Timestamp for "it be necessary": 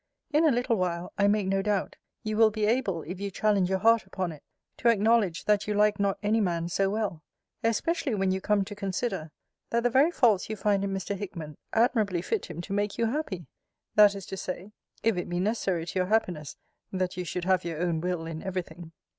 15.17-15.85